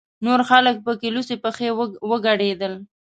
[0.25, 1.69] نور خلک پکې لوڅې پښې
[2.09, 2.73] ورګډېدل.